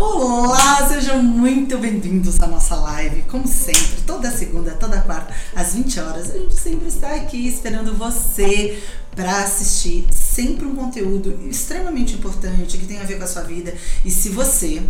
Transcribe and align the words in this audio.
Olá, 0.00 0.86
sejam 0.86 1.20
muito 1.20 1.76
bem-vindos 1.76 2.40
à 2.40 2.46
nossa 2.46 2.76
live. 2.76 3.22
Como 3.22 3.48
sempre, 3.48 4.02
toda 4.06 4.30
segunda, 4.30 4.70
toda 4.70 5.00
quarta, 5.00 5.34
às 5.56 5.74
20 5.74 5.98
horas, 5.98 6.30
a 6.30 6.38
gente 6.38 6.54
sempre 6.54 6.86
está 6.86 7.16
aqui 7.16 7.48
esperando 7.48 7.92
você 7.98 8.80
para 9.16 9.42
assistir 9.42 10.06
sempre 10.12 10.66
um 10.66 10.76
conteúdo 10.76 11.36
extremamente 11.50 12.14
importante 12.14 12.78
que 12.78 12.86
tem 12.86 13.00
a 13.00 13.02
ver 13.02 13.18
com 13.18 13.24
a 13.24 13.26
sua 13.26 13.42
vida. 13.42 13.74
E 14.04 14.10
se 14.12 14.28
você 14.28 14.80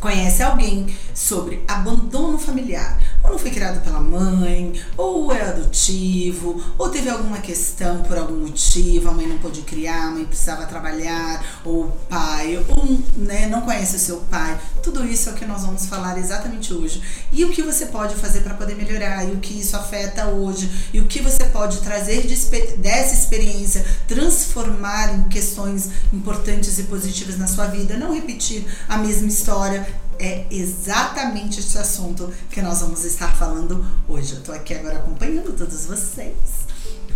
conhece 0.00 0.42
alguém 0.42 0.88
sobre 1.14 1.62
abandono 1.68 2.36
familiar, 2.36 2.98
ou 3.26 3.32
não 3.32 3.38
foi 3.38 3.50
criado 3.50 3.82
pela 3.82 4.00
mãe, 4.00 4.72
ou 4.96 5.32
é 5.32 5.42
adotivo, 5.42 6.62
ou 6.78 6.88
teve 6.88 7.10
alguma 7.10 7.38
questão 7.38 8.02
por 8.02 8.16
algum 8.16 8.36
motivo, 8.36 9.08
a 9.08 9.12
mãe 9.12 9.26
não 9.26 9.38
pôde 9.38 9.62
criar, 9.62 10.08
a 10.08 10.10
mãe 10.12 10.24
precisava 10.24 10.66
trabalhar, 10.66 11.44
ou 11.64 11.84
o 11.84 11.92
pai, 12.08 12.64
ou 12.68 12.98
né, 13.16 13.46
não 13.46 13.62
conhece 13.62 13.96
o 13.96 13.98
seu 13.98 14.18
pai. 14.30 14.58
Tudo 14.82 15.06
isso 15.06 15.28
é 15.28 15.32
o 15.32 15.34
que 15.34 15.44
nós 15.44 15.62
vamos 15.62 15.86
falar 15.86 16.16
exatamente 16.18 16.72
hoje. 16.72 17.02
E 17.32 17.44
o 17.44 17.50
que 17.50 17.62
você 17.62 17.86
pode 17.86 18.14
fazer 18.14 18.40
para 18.40 18.54
poder 18.54 18.76
melhorar, 18.76 19.24
e 19.24 19.32
o 19.32 19.38
que 19.38 19.58
isso 19.60 19.76
afeta 19.76 20.26
hoje, 20.28 20.70
e 20.92 21.00
o 21.00 21.06
que 21.06 21.20
você 21.20 21.44
pode 21.44 21.78
trazer 21.78 22.26
de, 22.26 22.36
dessa 22.76 23.14
experiência, 23.14 23.84
transformar 24.06 25.14
em 25.14 25.24
questões 25.24 25.90
importantes 26.12 26.78
e 26.78 26.84
positivas 26.84 27.36
na 27.36 27.46
sua 27.46 27.66
vida, 27.66 27.96
não 27.96 28.14
repetir 28.14 28.64
a 28.88 28.96
mesma 28.96 29.28
história 29.28 29.86
é 30.18 30.46
exatamente 30.50 31.60
esse 31.60 31.78
assunto 31.78 32.32
que 32.50 32.62
nós 32.62 32.80
vamos 32.80 33.04
estar 33.04 33.36
falando 33.36 33.84
hoje. 34.08 34.34
Eu 34.34 34.42
tô 34.42 34.52
aqui 34.52 34.74
agora 34.74 34.96
acompanhando 34.96 35.52
todos 35.52 35.86
vocês. 35.86 36.36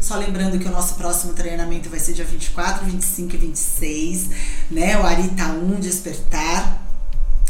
Só 0.00 0.16
lembrando 0.16 0.58
que 0.58 0.66
o 0.66 0.70
nosso 0.70 0.94
próximo 0.94 1.34
treinamento 1.34 1.90
vai 1.90 2.00
ser 2.00 2.14
dia 2.14 2.24
24, 2.24 2.86
25 2.86 3.34
e 3.34 3.38
26, 3.38 4.30
né? 4.70 4.98
O 4.98 5.04
Arita 5.04 5.44
1 5.44 5.80
Despertar. 5.80 6.86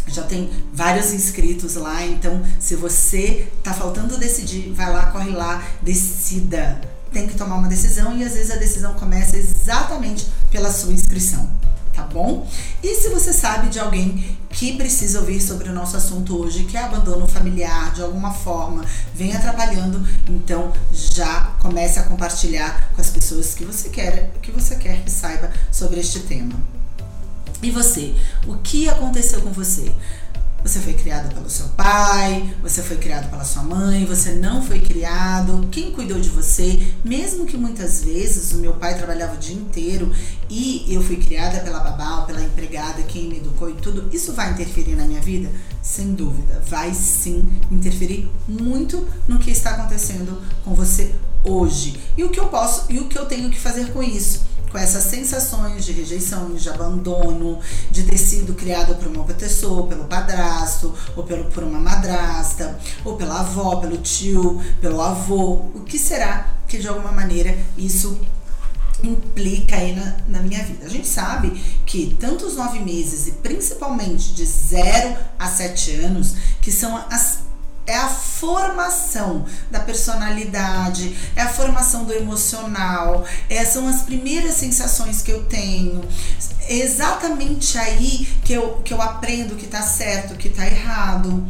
Já 0.08 0.24
tem 0.24 0.50
vários 0.72 1.12
inscritos 1.12 1.76
lá, 1.76 2.04
então 2.04 2.42
se 2.58 2.74
você 2.74 3.48
tá 3.62 3.72
faltando 3.72 4.18
decidir, 4.18 4.72
vai 4.72 4.92
lá, 4.92 5.06
corre 5.06 5.30
lá, 5.30 5.62
decida. 5.80 6.80
Tem 7.12 7.28
que 7.28 7.34
tomar 7.34 7.56
uma 7.56 7.68
decisão 7.68 8.16
e 8.16 8.24
às 8.24 8.32
vezes 8.32 8.50
a 8.50 8.56
decisão 8.56 8.94
começa 8.94 9.36
exatamente 9.36 10.28
pela 10.50 10.72
sua 10.72 10.92
inscrição 10.92 11.48
tá 12.00 12.06
bom? 12.06 12.46
E 12.82 12.94
se 12.94 13.10
você 13.10 13.32
sabe 13.32 13.68
de 13.68 13.78
alguém 13.78 14.38
que 14.48 14.76
precisa 14.76 15.20
ouvir 15.20 15.40
sobre 15.40 15.68
o 15.68 15.72
nosso 15.72 15.96
assunto 15.96 16.38
hoje, 16.38 16.64
que 16.64 16.76
é 16.76 16.80
abandono 16.80 17.28
familiar 17.28 17.92
de 17.92 18.02
alguma 18.02 18.32
forma, 18.32 18.84
vem 19.14 19.36
atrapalhando, 19.36 20.06
então 20.28 20.72
já 20.92 21.52
comece 21.58 21.98
a 21.98 22.04
compartilhar 22.04 22.90
com 22.94 23.00
as 23.00 23.10
pessoas 23.10 23.54
que 23.54 23.64
você 23.64 23.90
quer, 23.90 24.32
que 24.40 24.50
você 24.50 24.76
quer 24.76 25.04
que 25.04 25.10
saiba 25.10 25.52
sobre 25.70 26.00
este 26.00 26.20
tema. 26.20 26.54
E 27.62 27.70
você, 27.70 28.14
o 28.46 28.56
que 28.56 28.88
aconteceu 28.88 29.42
com 29.42 29.52
você? 29.52 29.92
Você 30.70 30.78
foi 30.78 30.92
criado 30.92 31.34
pelo 31.34 31.50
seu 31.50 31.66
pai, 31.70 32.54
você 32.62 32.80
foi 32.80 32.96
criado 32.96 33.28
pela 33.28 33.42
sua 33.42 33.64
mãe, 33.64 34.04
você 34.04 34.34
não 34.34 34.62
foi 34.62 34.80
criado, 34.80 35.66
quem 35.68 35.90
cuidou 35.90 36.20
de 36.20 36.28
você? 36.28 36.94
Mesmo 37.04 37.44
que 37.44 37.56
muitas 37.56 38.04
vezes 38.04 38.52
o 38.52 38.58
meu 38.58 38.74
pai 38.74 38.96
trabalhava 38.96 39.34
o 39.34 39.36
dia 39.36 39.56
inteiro 39.56 40.12
e 40.48 40.86
eu 40.88 41.02
fui 41.02 41.16
criada 41.16 41.58
pela 41.58 41.80
babá 41.80 42.22
pela 42.24 42.40
empregada, 42.40 43.02
quem 43.02 43.28
me 43.28 43.38
educou 43.38 43.68
e 43.68 43.72
tudo, 43.72 44.08
isso 44.14 44.32
vai 44.32 44.52
interferir 44.52 44.94
na 44.94 45.06
minha 45.06 45.20
vida? 45.20 45.50
Sem 45.82 46.14
dúvida, 46.14 46.62
vai 46.68 46.94
sim 46.94 47.44
interferir 47.68 48.30
muito 48.46 49.04
no 49.26 49.40
que 49.40 49.50
está 49.50 49.70
acontecendo 49.70 50.40
com 50.64 50.72
você 50.72 51.12
hoje. 51.42 51.98
E 52.16 52.22
o 52.22 52.30
que 52.30 52.38
eu 52.38 52.46
posso 52.46 52.84
e 52.92 53.00
o 53.00 53.08
que 53.08 53.18
eu 53.18 53.26
tenho 53.26 53.50
que 53.50 53.58
fazer 53.58 53.92
com 53.92 54.00
isso? 54.04 54.44
Com 54.70 54.78
essas 54.78 55.04
sensações 55.04 55.84
de 55.84 55.92
rejeição, 55.92 56.54
de 56.54 56.68
abandono, 56.68 57.58
de 57.90 58.04
ter 58.04 58.16
sido 58.16 58.54
criado 58.54 58.94
por 58.94 59.08
uma 59.08 59.24
pessoa, 59.24 59.86
pelo 59.86 60.04
padrasto, 60.04 60.94
ou 61.16 61.24
pelo, 61.24 61.44
por 61.46 61.64
uma 61.64 61.80
madrasta, 61.80 62.78
ou 63.04 63.16
pela 63.16 63.40
avó, 63.40 63.76
pelo 63.76 63.98
tio, 63.98 64.62
pelo 64.80 65.00
avô. 65.00 65.54
O 65.74 65.80
que 65.84 65.98
será 65.98 66.54
que 66.68 66.78
de 66.78 66.86
alguma 66.86 67.10
maneira 67.10 67.58
isso 67.76 68.20
implica 69.02 69.76
aí 69.76 69.94
na, 69.94 70.16
na, 70.28 70.42
minha 70.42 70.62
vida. 70.62 70.84
A 70.84 70.88
gente 70.88 71.08
sabe 71.08 71.50
que 71.86 72.16
tanto 72.20 72.44
os 72.44 72.54
nove 72.56 72.80
meses 72.80 73.26
e 73.28 73.32
principalmente 73.32 74.34
de 74.34 74.44
0 74.44 75.16
a 75.38 75.48
7 75.48 75.92
anos, 75.96 76.34
que 76.60 76.70
são 76.70 76.96
as 77.10 77.39
é 77.90 77.96
a 77.96 78.08
formação 78.08 79.44
da 79.68 79.80
personalidade, 79.80 81.16
é 81.34 81.42
a 81.42 81.48
formação 81.48 82.04
do 82.04 82.12
emocional, 82.12 83.24
é, 83.48 83.64
são 83.64 83.88
as 83.88 84.02
primeiras 84.02 84.54
sensações 84.54 85.22
que 85.22 85.32
eu 85.32 85.42
tenho. 85.44 86.04
É 86.68 86.76
exatamente 86.76 87.76
aí 87.76 88.28
que 88.44 88.52
eu, 88.52 88.76
que 88.84 88.94
eu 88.94 89.02
aprendo 89.02 89.56
que 89.56 89.66
tá 89.66 89.82
certo, 89.82 90.36
que 90.36 90.48
tá 90.48 90.64
errado. 90.66 91.44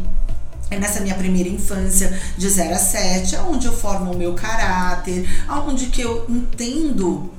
É 0.71 0.79
nessa 0.79 1.00
minha 1.00 1.17
primeira 1.17 1.49
infância, 1.49 2.19
de 2.39 2.49
0 2.49 2.75
a 2.75 2.79
7, 2.79 3.37
onde 3.37 3.67
eu 3.67 3.77
formo 3.77 4.12
o 4.12 4.17
meu 4.17 4.34
caráter, 4.34 5.29
onde 5.67 5.87
que 5.87 6.00
eu 6.00 6.25
entendo 6.29 7.31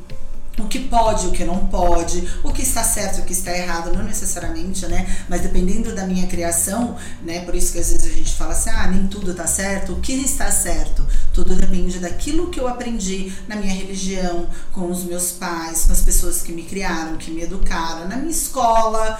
o 0.59 0.67
que 0.67 0.79
pode, 0.79 1.27
o 1.27 1.31
que 1.31 1.45
não 1.45 1.67
pode, 1.67 2.27
o 2.43 2.51
que 2.51 2.61
está 2.61 2.83
certo, 2.83 3.21
o 3.21 3.25
que 3.25 3.33
está 3.33 3.55
errado, 3.55 3.93
não 3.93 4.03
necessariamente, 4.03 4.85
né? 4.85 5.07
Mas 5.29 5.41
dependendo 5.41 5.95
da 5.95 6.05
minha 6.05 6.27
criação, 6.27 6.97
né? 7.23 7.41
Por 7.45 7.55
isso 7.55 7.71
que 7.71 7.79
às 7.79 7.91
vezes 7.91 8.11
a 8.11 8.13
gente 8.13 8.33
fala 8.33 8.51
assim, 8.51 8.69
ah, 8.69 8.87
nem 8.87 9.07
tudo 9.07 9.31
está 9.31 9.47
certo. 9.47 9.93
O 9.93 10.01
que 10.01 10.13
está 10.13 10.51
certo? 10.51 11.05
Tudo 11.33 11.55
depende 11.55 11.99
daquilo 11.99 12.49
que 12.49 12.59
eu 12.59 12.67
aprendi 12.67 13.33
na 13.47 13.55
minha 13.55 13.73
religião, 13.73 14.49
com 14.73 14.89
os 14.89 15.03
meus 15.03 15.31
pais, 15.31 15.85
com 15.85 15.93
as 15.93 16.01
pessoas 16.01 16.41
que 16.41 16.51
me 16.51 16.63
criaram, 16.63 17.17
que 17.17 17.31
me 17.31 17.43
educaram, 17.43 18.07
na 18.07 18.17
minha 18.17 18.31
escola. 18.31 19.19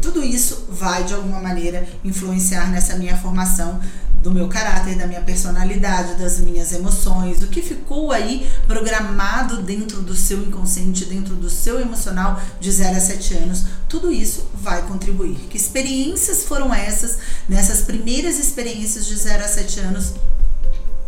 Tudo 0.00 0.24
isso 0.24 0.66
vai 0.70 1.04
de 1.04 1.12
alguma 1.12 1.40
maneira 1.40 1.86
influenciar 2.04 2.70
nessa 2.70 2.96
minha 2.96 3.16
formação 3.16 3.80
do 4.22 4.30
meu 4.30 4.48
caráter, 4.48 4.96
da 4.96 5.06
minha 5.06 5.20
personalidade, 5.20 6.14
das 6.14 6.40
minhas 6.40 6.72
emoções, 6.72 7.42
o 7.42 7.46
que 7.46 7.62
ficou 7.62 8.10
aí 8.10 8.50
programado 8.66 9.62
dentro 9.62 10.02
do 10.02 10.14
seu 10.14 10.42
inconsciente, 10.42 11.04
dentro 11.04 11.34
do 11.34 11.48
seu 11.48 11.80
emocional 11.80 12.40
de 12.60 12.70
0 12.70 12.96
a 12.96 13.00
7 13.00 13.34
anos, 13.34 13.64
tudo 13.88 14.10
isso 14.12 14.48
vai 14.54 14.82
contribuir. 14.82 15.36
Que 15.48 15.56
experiências 15.56 16.44
foram 16.44 16.74
essas, 16.74 17.18
nessas 17.48 17.82
primeiras 17.82 18.38
experiências 18.38 19.06
de 19.06 19.16
0 19.16 19.44
a 19.44 19.48
7 19.48 19.80
anos? 19.80 20.12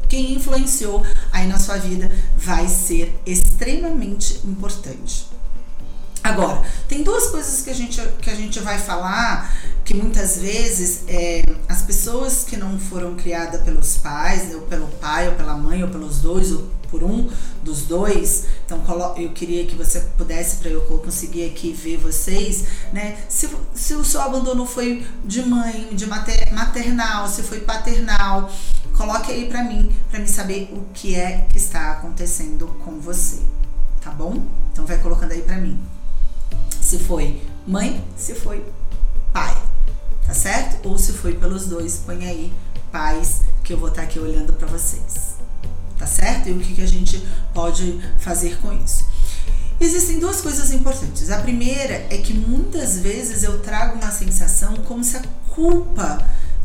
Quem 0.08 0.34
influenciou 0.34 1.04
aí 1.32 1.46
na 1.46 1.58
sua 1.58 1.76
vida 1.76 2.10
vai 2.36 2.68
ser 2.68 3.16
extremamente 3.24 4.40
importante. 4.44 5.26
Agora, 6.22 6.62
tem 6.86 7.02
duas 7.02 7.28
coisas 7.28 7.62
que 7.62 7.70
a 7.70 7.74
gente, 7.74 8.00
que 8.20 8.28
a 8.28 8.34
gente 8.34 8.60
vai 8.60 8.78
falar 8.78 9.56
que 9.90 9.96
muitas 9.96 10.38
vezes 10.38 11.02
é, 11.08 11.42
as 11.68 11.82
pessoas 11.82 12.44
que 12.44 12.56
não 12.56 12.78
foram 12.78 13.16
criadas 13.16 13.60
pelos 13.62 13.96
pais, 13.96 14.54
ou 14.54 14.60
pelo 14.60 14.86
pai, 14.86 15.26
ou 15.28 15.34
pela 15.34 15.56
mãe, 15.56 15.82
ou 15.82 15.88
pelos 15.90 16.20
dois, 16.20 16.52
ou 16.52 16.70
por 16.88 17.02
um 17.02 17.28
dos 17.64 17.82
dois, 17.82 18.46
então 18.64 18.80
eu 19.16 19.30
queria 19.30 19.66
que 19.66 19.74
você 19.74 19.98
pudesse, 20.16 20.58
para 20.58 20.70
eu 20.70 20.82
conseguir 20.82 21.44
aqui 21.44 21.72
ver 21.72 21.96
vocês, 21.96 22.66
né? 22.92 23.18
Se, 23.28 23.50
se 23.74 23.94
o 23.94 24.04
seu 24.04 24.20
abandono 24.20 24.64
foi 24.64 25.04
de 25.24 25.42
mãe, 25.42 25.88
de 25.90 26.06
mater, 26.06 26.52
maternal, 26.52 27.26
se 27.26 27.42
foi 27.42 27.58
paternal, 27.58 28.48
coloque 28.96 29.32
aí 29.32 29.48
para 29.48 29.64
mim, 29.64 29.90
para 30.08 30.20
me 30.20 30.28
saber 30.28 30.70
o 30.72 30.84
que 30.94 31.16
é 31.16 31.48
que 31.50 31.58
está 31.58 31.94
acontecendo 31.94 32.68
com 32.84 33.00
você, 33.00 33.40
tá 34.00 34.12
bom? 34.12 34.40
Então 34.72 34.86
vai 34.86 34.98
colocando 34.98 35.32
aí 35.32 35.42
para 35.42 35.56
mim 35.56 35.80
se 36.80 36.98
foi 36.98 37.40
mãe, 37.66 38.02
se 38.16 38.34
foi? 38.34 38.64
Ou 40.84 40.98
se 40.98 41.12
foi 41.12 41.34
pelos 41.34 41.66
dois, 41.66 42.02
põe 42.04 42.26
aí 42.26 42.52
pais 42.90 43.42
que 43.62 43.72
eu 43.72 43.78
vou 43.78 43.88
estar 43.88 44.02
tá 44.02 44.08
aqui 44.08 44.18
olhando 44.18 44.52
para 44.52 44.66
vocês, 44.66 45.36
tá 45.98 46.06
certo? 46.06 46.48
E 46.48 46.52
o 46.52 46.58
que, 46.58 46.74
que 46.74 46.82
a 46.82 46.88
gente 46.88 47.24
pode 47.54 48.00
fazer 48.18 48.58
com 48.58 48.72
isso? 48.72 49.04
Existem 49.80 50.18
duas 50.18 50.40
coisas 50.40 50.72
importantes. 50.72 51.30
A 51.30 51.38
primeira 51.38 52.06
é 52.10 52.18
que 52.18 52.34
muitas 52.34 52.98
vezes 52.98 53.42
eu 53.42 53.60
trago 53.60 53.96
uma 53.96 54.10
sensação 54.10 54.74
como 54.76 55.02
se 55.02 55.16
a 55.16 55.22
culpa 55.48 56.18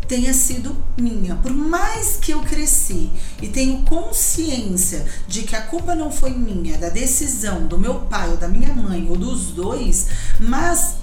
tenha 0.06 0.34
sido 0.34 0.76
minha. 0.98 1.36
Por 1.36 1.52
mais 1.52 2.18
que 2.18 2.32
eu 2.32 2.42
cresci 2.42 3.10
e 3.42 3.48
tenho 3.48 3.84
consciência 3.84 5.06
de 5.28 5.44
que 5.44 5.56
a 5.56 5.62
culpa 5.62 5.96
não 5.96 6.12
foi 6.12 6.32
minha, 6.32 6.78
da 6.78 6.90
decisão 6.90 7.66
do 7.68 7.78
meu 7.80 8.02
pai 8.02 8.30
ou 8.30 8.38
da 8.38 8.48
minha 8.48 8.74
mãe 8.74 9.08
ou 9.10 9.16
dos 9.16 9.48
dois, 9.48 10.08
mas 10.40 10.96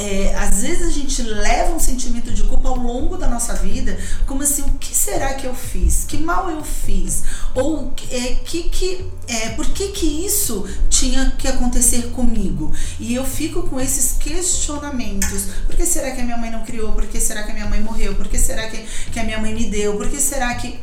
é, 0.00 0.34
às 0.34 0.62
vezes 0.62 0.88
a 0.88 0.90
gente 0.90 1.22
leva 1.22 1.72
um 1.72 1.78
sentimento 1.78 2.32
de 2.32 2.42
culpa 2.44 2.70
ao 2.70 2.76
longo 2.76 3.18
da 3.18 3.28
nossa 3.28 3.52
vida, 3.54 3.98
como 4.26 4.42
assim, 4.42 4.62
o 4.62 4.70
que 4.78 4.94
será 4.94 5.34
que 5.34 5.46
eu 5.46 5.54
fiz? 5.54 6.04
Que 6.08 6.16
mal 6.16 6.50
eu 6.50 6.64
fiz? 6.64 7.22
Ou 7.54 7.92
é, 8.10 8.36
que, 8.42 8.62
que, 8.70 9.04
é, 9.28 9.50
por 9.50 9.66
que, 9.66 9.88
que 9.88 10.24
isso 10.24 10.66
tinha 10.88 11.32
que 11.38 11.46
acontecer 11.46 12.10
comigo? 12.12 12.72
E 12.98 13.14
eu 13.14 13.26
fico 13.26 13.64
com 13.64 13.78
esses 13.78 14.12
questionamentos. 14.12 15.48
Por 15.66 15.76
que 15.76 15.84
será 15.84 16.12
que 16.12 16.22
a 16.22 16.24
minha 16.24 16.38
mãe 16.38 16.50
não 16.50 16.64
criou? 16.64 16.92
Por 16.92 17.06
que 17.06 17.20
será 17.20 17.42
que 17.42 17.50
a 17.50 17.54
minha 17.54 17.66
mãe 17.66 17.80
morreu? 17.80 18.14
Por 18.14 18.26
que 18.26 18.38
será 18.38 18.70
que, 18.70 18.78
que 19.12 19.20
a 19.20 19.24
minha 19.24 19.38
mãe 19.38 19.52
me 19.52 19.66
deu? 19.66 19.98
Por 19.98 20.08
que 20.08 20.18
será 20.18 20.54
que 20.54 20.80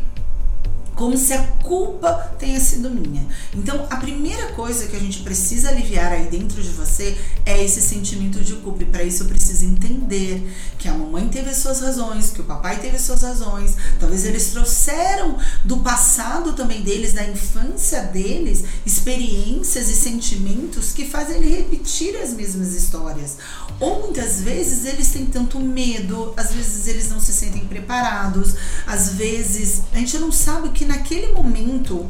como 0.98 1.16
se 1.16 1.32
a 1.32 1.44
culpa 1.64 2.12
tenha 2.40 2.60
sido 2.60 2.90
minha. 2.90 3.24
Então, 3.54 3.86
a 3.90 3.98
primeira 3.98 4.48
coisa 4.54 4.88
que 4.88 4.96
a 4.96 5.00
gente 5.00 5.20
precisa 5.22 5.70
aliviar 5.70 6.12
aí 6.12 6.26
dentro 6.26 6.62
de 6.62 6.70
você 6.70 7.16
é 7.46 7.64
esse 7.64 7.82
sentimento 7.82 8.40
de 8.44 8.54
culpa. 8.56 8.82
E 8.82 8.86
para 8.88 9.04
isso 9.04 9.24
eu 9.24 9.28
preciso 9.28 9.64
entender 9.64 10.52
que 10.80 10.88
a 10.88 10.94
mamãe 10.94 11.28
teve 11.30 11.52
as 11.52 11.58
suas 11.58 11.82
razões, 11.82 12.32
que 12.32 12.42
o 12.42 12.46
papai 12.46 12.80
teve 12.80 12.96
as 12.96 13.04
suas 13.04 13.22
razões. 13.22 13.76
Talvez 14.00 14.26
eles 14.26 14.48
trouxeram 14.48 15.38
do 15.64 15.78
passado 15.78 16.54
também 16.54 16.82
deles, 16.82 17.14
da 17.14 17.24
infância 17.24 18.02
deles, 18.02 18.64
experiências 18.84 19.90
e 19.90 19.94
sentimentos 19.94 20.92
que 20.92 21.06
fazem 21.06 21.38
ele 21.38 21.58
repetir 21.58 22.16
as 22.18 22.32
mesmas 22.32 22.74
histórias. 22.74 23.38
Ou 23.80 24.02
muitas 24.02 24.42
vezes 24.42 24.86
eles 24.86 25.10
têm 25.10 25.28
tanto 25.28 25.60
medo, 25.60 26.34
às 26.36 26.54
vezes 26.54 26.88
eles 26.88 27.10
não 27.12 27.20
se 27.20 27.32
sentem 27.32 27.66
preparados, 27.66 28.56
às 28.88 29.10
vezes 29.10 29.84
a 29.94 30.00
gente 30.00 30.18
não 30.18 30.32
sabe 30.32 30.70
que 30.70 30.87
naquele 30.88 31.32
momento 31.34 32.08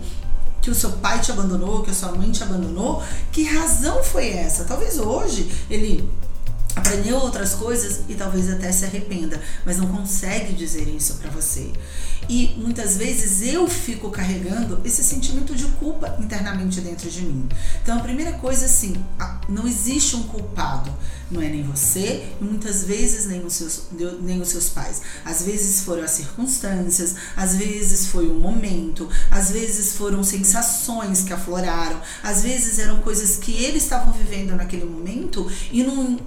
que 0.61 0.69
o 0.69 0.75
seu 0.75 0.91
pai 0.93 1.19
te 1.19 1.31
abandonou, 1.31 1.83
que 1.83 1.91
a 1.91 1.93
sua 1.93 2.11
mãe 2.11 2.31
te 2.31 2.43
abandonou, 2.43 3.03
que 3.31 3.43
razão 3.43 4.03
foi 4.03 4.29
essa? 4.29 4.65
Talvez 4.65 4.99
hoje 4.99 5.49
ele 5.69 6.09
aprendeu 6.75 7.17
outras 7.17 7.55
coisas 7.55 8.01
e 8.07 8.13
talvez 8.13 8.51
até 8.51 8.71
se 8.71 8.85
arrependa, 8.85 9.41
mas 9.65 9.77
não 9.77 9.87
consegue 9.87 10.53
dizer 10.53 10.87
isso 10.87 11.15
para 11.15 11.31
você. 11.31 11.71
E 12.29 12.55
muitas 12.57 12.97
vezes 12.97 13.41
eu 13.41 13.67
fico 13.67 14.11
carregando 14.11 14.79
esse 14.83 15.03
sentimento 15.03 15.55
de 15.55 15.65
culpa 15.65 16.17
internamente 16.19 16.81
dentro 16.81 17.09
de 17.09 17.21
mim. 17.21 17.47
Então 17.81 17.97
a 17.97 18.01
primeira 18.01 18.33
coisa 18.33 18.65
assim, 18.65 18.95
não 19.49 19.67
existe 19.67 20.15
um 20.15 20.23
culpado. 20.23 20.93
Não 21.29 21.41
é 21.41 21.49
nem 21.49 21.61
você 21.63 22.25
e 22.39 22.43
muitas 22.43 22.83
vezes 22.83 23.25
nem 23.25 23.43
os, 23.45 23.53
seus, 23.53 23.83
nem 24.21 24.41
os 24.41 24.47
seus 24.47 24.69
pais. 24.69 25.01
Às 25.25 25.43
vezes 25.43 25.81
foram 25.81 26.03
as 26.03 26.11
circunstâncias, 26.11 27.15
às 27.35 27.57
vezes 27.57 28.07
foi 28.07 28.27
o 28.27 28.33
momento, 28.33 29.09
às 29.29 29.51
vezes 29.51 29.93
foram 29.97 30.23
sensações 30.23 31.23
que 31.23 31.33
afloraram, 31.33 31.99
às 32.23 32.43
vezes 32.43 32.79
eram 32.79 33.01
coisas 33.01 33.35
que 33.35 33.51
eles 33.51 33.83
estavam 33.83 34.13
vivendo 34.13 34.55
naquele 34.55 34.85
momento 34.85 35.51
e 35.71 35.83
não, 35.83 36.17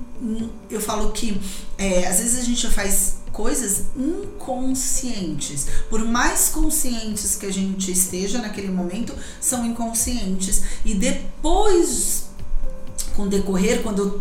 eu 0.71 0.81
falo 0.81 1.13
que 1.13 1.41
é, 1.79 2.07
às 2.07 2.19
vezes 2.19 2.39
a 2.39 2.45
gente 2.45 2.69
faz 2.69 3.21
coisas 3.33 3.85
inconscientes. 3.97 5.67
Por 5.89 6.05
mais 6.05 6.51
conscientes 6.51 7.37
que 7.37 7.47
a 7.47 7.53
gente 7.53 7.91
esteja 7.91 8.39
naquele 8.39 8.71
momento, 8.71 9.15
são 9.41 9.65
inconscientes. 9.65 10.63
E 10.85 10.95
depois, 10.95 12.25
com 13.17 13.29
decorrer, 13.29 13.83
quando 13.83 14.21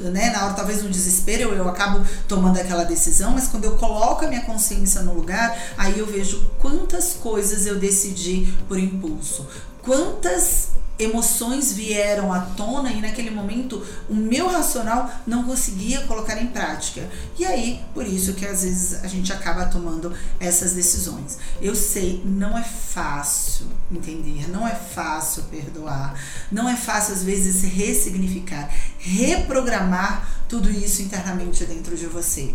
né, 0.00 0.30
na 0.30 0.44
hora 0.44 0.54
talvez 0.54 0.82
no 0.82 0.88
desespero 0.88 1.42
eu, 1.42 1.54
eu 1.54 1.68
acabo 1.68 2.04
tomando 2.28 2.58
aquela 2.58 2.84
decisão, 2.84 3.32
mas 3.32 3.48
quando 3.48 3.64
eu 3.64 3.76
coloco 3.76 4.24
a 4.24 4.28
minha 4.28 4.42
consciência 4.42 5.02
no 5.02 5.14
lugar, 5.14 5.56
aí 5.76 5.98
eu 5.98 6.06
vejo 6.06 6.50
quantas 6.58 7.14
coisas 7.14 7.66
eu 7.66 7.78
decidi 7.78 8.52
por 8.68 8.78
impulso, 8.78 9.46
quantas 9.82 10.76
emoções 10.98 11.72
vieram 11.72 12.32
à 12.32 12.40
tona 12.40 12.90
e 12.90 13.00
naquele 13.00 13.30
momento 13.30 13.84
o 14.08 14.14
meu 14.14 14.48
racional 14.48 15.10
não 15.26 15.44
conseguia 15.44 16.00
colocar 16.02 16.40
em 16.40 16.46
prática. 16.46 17.08
E 17.38 17.44
aí, 17.44 17.80
por 17.92 18.06
isso 18.06 18.32
que 18.34 18.46
às 18.46 18.62
vezes 18.62 19.04
a 19.04 19.06
gente 19.06 19.32
acaba 19.32 19.66
tomando 19.66 20.12
essas 20.40 20.72
decisões. 20.72 21.38
Eu 21.60 21.74
sei, 21.74 22.22
não 22.24 22.56
é 22.56 22.62
fácil 22.62 23.66
entender, 23.92 24.48
não 24.50 24.66
é 24.66 24.74
fácil 24.74 25.42
perdoar, 25.44 26.18
não 26.50 26.68
é 26.68 26.76
fácil 26.76 27.14
às 27.14 27.22
vezes 27.22 27.62
ressignificar, 27.62 28.72
reprogramar 29.06 30.44
tudo 30.48 30.70
isso 30.70 31.02
internamente 31.02 31.64
dentro 31.64 31.96
de 31.96 32.06
você 32.06 32.54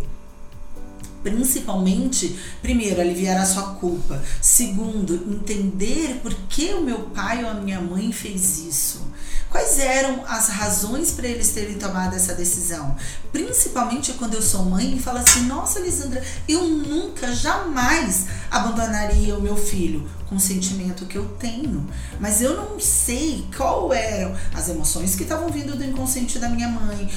principalmente, 1.24 2.36
primeiro, 2.62 3.00
aliviar 3.00 3.40
a 3.40 3.46
sua 3.46 3.76
culpa. 3.76 4.22
Segundo, 4.42 5.14
entender 5.14 6.20
por 6.22 6.34
que 6.50 6.74
o 6.74 6.82
meu 6.82 7.00
pai 7.10 7.44
ou 7.44 7.50
a 7.50 7.54
minha 7.54 7.80
mãe 7.80 8.12
fez 8.12 8.60
isso. 8.60 9.11
Quais 9.52 9.80
eram 9.80 10.24
as 10.28 10.48
razões 10.48 11.12
para 11.12 11.28
eles 11.28 11.50
terem 11.50 11.78
tomado 11.78 12.16
essa 12.16 12.34
decisão? 12.34 12.96
Principalmente 13.34 14.14
quando 14.14 14.36
eu 14.36 14.42
sou 14.42 14.64
mãe 14.64 14.96
e 14.96 15.00
falo 15.00 15.18
assim: 15.18 15.42
nossa, 15.42 15.82
Lisandra, 15.82 16.24
eu 16.48 16.64
nunca, 16.64 17.36
jamais 17.36 18.28
abandonaria 18.50 19.38
o 19.38 19.42
meu 19.42 19.58
filho 19.58 20.10
com 20.30 20.38
o 20.38 20.40
sentimento 20.40 21.06
que 21.06 21.18
eu 21.18 21.28
tenho. 21.38 21.86
Mas 22.18 22.42
eu 22.42 22.56
não 22.56 22.80
sei 22.80 23.46
qual 23.56 23.92
eram 23.92 24.34
as 24.54 24.70
emoções 24.70 25.16
que 25.16 25.24
estavam 25.24 25.50
vindo 25.50 25.76
do 25.76 25.84
inconsciente 25.84 26.40
da 26.40 26.48
minha 26.48 26.70
mãe, 26.70 27.12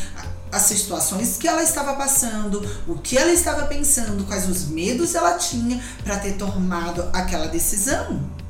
as 0.51 0.63
situações 0.63 1.37
que 1.37 1.47
ela 1.47 1.63
estava 1.63 1.95
passando, 1.95 2.69
o 2.89 2.99
que 2.99 3.17
ela 3.17 3.33
estava 3.33 3.67
pensando, 3.67 4.27
quais 4.27 4.49
os 4.49 4.67
medos 4.67 5.15
ela 5.15 5.35
tinha 5.39 5.81
para 6.03 6.19
ter 6.19 6.33
tomado 6.33 7.09
aquela 7.13 7.47
decisão. 7.47 8.44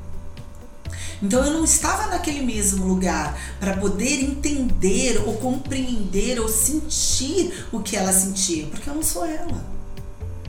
Então 1.22 1.44
eu 1.44 1.52
não 1.52 1.64
estava 1.64 2.06
naquele 2.06 2.43
mesmo 2.43 2.87
lugar 2.87 3.38
para 3.61 3.76
poder 3.76 4.22
entender 4.22 5.22
ou 5.26 5.34
compreender 5.37 6.40
ou 6.40 6.49
sentir 6.49 7.66
o 7.72 7.81
que 7.81 7.96
ela 7.96 8.12
sentia, 8.12 8.66
porque 8.66 8.88
eu 8.88 8.94
não 8.94 9.02
sou 9.02 9.25
ela. 9.25 9.75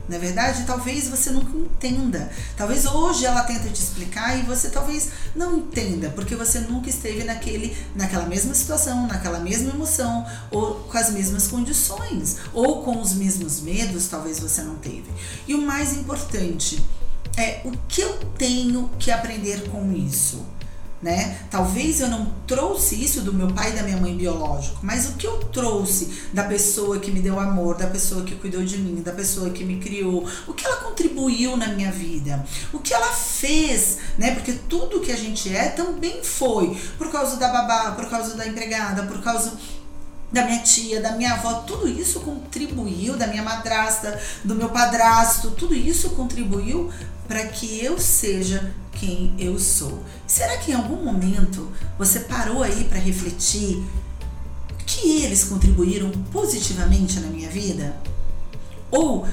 Na 0.08 0.16
é 0.16 0.18
verdade, 0.20 0.64
talvez 0.64 1.08
você 1.08 1.30
nunca 1.30 1.56
entenda. 1.56 2.30
Talvez 2.56 2.86
hoje 2.86 3.26
ela 3.26 3.42
tenta 3.42 3.68
te 3.68 3.82
explicar 3.82 4.38
e 4.38 4.42
você 4.42 4.70
talvez 4.70 5.10
não 5.34 5.58
entenda, 5.58 6.10
porque 6.10 6.36
você 6.36 6.60
nunca 6.60 6.88
esteve 6.88 7.24
naquele, 7.24 7.76
naquela 7.94 8.24
mesma 8.24 8.54
situação, 8.54 9.08
naquela 9.08 9.40
mesma 9.40 9.72
emoção, 9.72 10.24
ou 10.50 10.76
com 10.76 10.96
as 10.96 11.10
mesmas 11.10 11.48
condições, 11.48 12.36
ou 12.52 12.84
com 12.84 13.00
os 13.00 13.14
mesmos 13.14 13.60
medos, 13.60 14.06
talvez 14.06 14.38
você 14.38 14.62
não 14.62 14.76
teve. 14.76 15.10
E 15.48 15.54
o 15.54 15.62
mais 15.62 15.92
importante 15.96 16.80
é 17.36 17.62
o 17.64 17.72
que 17.88 18.00
eu 18.00 18.16
tenho 18.38 18.88
que 19.00 19.10
aprender 19.10 19.68
com 19.70 19.92
isso 19.92 20.55
né? 21.06 21.38
Talvez 21.48 22.00
eu 22.00 22.08
não 22.08 22.34
trouxe 22.48 23.00
isso 23.00 23.20
do 23.20 23.32
meu 23.32 23.46
pai 23.46 23.70
e 23.70 23.76
da 23.76 23.84
minha 23.84 23.96
mãe 23.96 24.16
biológico, 24.16 24.80
mas 24.82 25.08
o 25.08 25.12
que 25.12 25.24
eu 25.24 25.38
trouxe 25.52 26.24
da 26.32 26.42
pessoa 26.42 26.98
que 26.98 27.12
me 27.12 27.20
deu 27.20 27.38
amor, 27.38 27.76
da 27.76 27.86
pessoa 27.86 28.24
que 28.24 28.34
cuidou 28.34 28.64
de 28.64 28.76
mim, 28.78 29.02
da 29.02 29.12
pessoa 29.12 29.50
que 29.50 29.62
me 29.62 29.78
criou, 29.78 30.28
o 30.48 30.52
que 30.52 30.66
ela 30.66 30.78
contribuiu 30.78 31.56
na 31.56 31.68
minha 31.68 31.92
vida, 31.92 32.44
o 32.72 32.80
que 32.80 32.92
ela 32.92 33.12
fez, 33.12 33.98
né? 34.18 34.34
Porque 34.34 34.54
tudo 34.68 34.98
que 34.98 35.12
a 35.12 35.16
gente 35.16 35.54
é 35.54 35.68
também 35.68 36.24
foi 36.24 36.76
por 36.98 37.08
causa 37.12 37.36
da 37.36 37.50
babá, 37.50 37.92
por 37.92 38.10
causa 38.10 38.34
da 38.34 38.44
empregada, 38.44 39.04
por 39.04 39.22
causa 39.22 39.52
da 40.32 40.44
minha 40.44 40.58
tia, 40.58 41.00
da 41.00 41.12
minha 41.12 41.34
avó, 41.34 41.54
tudo 41.60 41.88
isso 41.88 42.18
contribuiu, 42.18 43.16
da 43.16 43.28
minha 43.28 43.44
madrasta, 43.44 44.20
do 44.42 44.56
meu 44.56 44.70
padrasto, 44.70 45.52
tudo 45.52 45.72
isso 45.72 46.10
contribuiu 46.10 46.90
para 47.26 47.46
que 47.46 47.84
eu 47.84 47.98
seja 47.98 48.74
quem 48.92 49.34
eu 49.38 49.58
sou. 49.58 50.02
Será 50.26 50.56
que 50.58 50.70
em 50.70 50.74
algum 50.74 51.04
momento 51.04 51.70
você 51.98 52.20
parou 52.20 52.62
aí 52.62 52.84
para 52.84 52.98
refletir 52.98 53.84
que 54.86 55.22
eles 55.22 55.44
contribuíram 55.44 56.10
positivamente 56.32 57.20
na 57.20 57.28
minha 57.28 57.50
vida? 57.50 57.96
Ou 58.90 59.26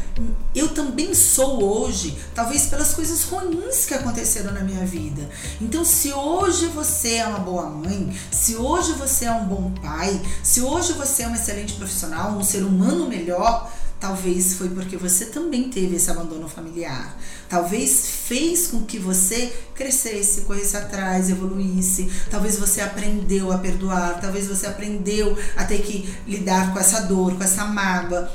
eu 0.56 0.70
também 0.70 1.14
sou 1.14 1.64
hoje, 1.64 2.18
talvez 2.34 2.66
pelas 2.66 2.94
coisas 2.94 3.24
ruins 3.24 3.86
que 3.86 3.94
aconteceram 3.94 4.52
na 4.52 4.62
minha 4.62 4.84
vida. 4.86 5.30
Então, 5.62 5.86
se 5.86 6.12
hoje 6.12 6.66
você 6.68 7.16
é 7.16 7.28
uma 7.28 7.40
boa 7.40 7.70
mãe, 7.70 8.18
se 8.32 8.56
hoje 8.56 8.94
você 8.94 9.26
é 9.26 9.32
um 9.32 9.46
bom 9.46 9.72
pai, 9.82 10.20
se 10.42 10.62
hoje 10.62 10.94
você 10.94 11.24
é 11.24 11.28
um 11.28 11.36
excelente 11.36 11.74
profissional, 11.74 12.32
um 12.32 12.44
ser 12.44 12.64
humano 12.64 13.08
melhor, 13.08 13.72
talvez 14.04 14.56
foi 14.56 14.68
porque 14.68 14.98
você 14.98 15.28
também 15.28 15.70
teve 15.70 15.96
esse 15.96 16.12
abandono 16.12 16.50
familiar. 16.50 17.18
Talvez 17.48 18.06
fez 18.28 18.68
com 18.68 18.84
que 18.84 19.00
você 19.00 19.50
crescesse, 19.74 20.42
corresse 20.42 20.76
atrás, 20.76 21.30
evoluísse. 21.30 22.12
Talvez 22.30 22.60
você 22.60 22.82
aprendeu 22.82 23.50
a 23.50 23.60
perdoar, 23.60 24.20
talvez 24.20 24.46
você 24.46 24.68
aprendeu 24.68 25.38
a 25.56 25.64
ter 25.64 25.82
que 25.84 26.14
lidar 26.28 26.74
com 26.74 26.80
essa 26.80 27.04
dor, 27.04 27.38
com 27.38 27.44
essa 27.46 27.64
mágoa. 27.64 28.30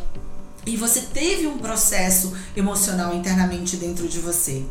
E 0.65 0.75
você 0.75 1.03
teve 1.03 1.47
um 1.47 1.59
processo 1.59 2.33
emocional 2.57 3.15
internamente 3.15 3.77
dentro 3.77 4.09
de 4.09 4.21
você 4.21 4.65